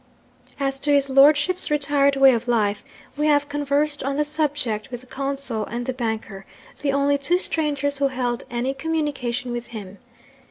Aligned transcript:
'As 0.59 0.79
to 0.79 0.91
his 0.91 1.11
lordship's 1.11 1.69
retired 1.69 2.15
way 2.15 2.33
of 2.33 2.47
life, 2.47 2.83
we 3.15 3.27
have 3.27 3.47
conversed 3.47 4.01
on 4.01 4.15
the 4.17 4.23
subject 4.23 4.89
with 4.89 5.01
the 5.01 5.05
consul 5.05 5.63
and 5.67 5.85
the 5.85 5.93
banker 5.93 6.43
the 6.81 6.91
only 6.91 7.19
two 7.19 7.37
strangers 7.37 7.99
who 7.99 8.07
held 8.07 8.41
any 8.49 8.73
communication 8.73 9.51
with 9.51 9.67
him. 9.67 9.99